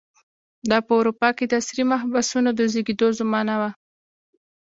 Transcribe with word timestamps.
دا 0.69 0.77
په 0.87 0.91
اروپا 0.99 1.29
کې 1.37 1.45
د 1.47 1.53
عصري 1.61 1.83
محبسونو 1.91 2.49
د 2.55 2.61
زېږېدو 2.71 3.07
زمانه 3.19 3.55
وه. 3.61 3.69